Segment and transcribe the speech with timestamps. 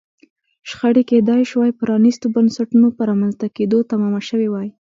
[0.69, 4.69] شخړې کېدای شوای پرانیستو بنسټونو په رامنځته کېدو تمامه شوې وای.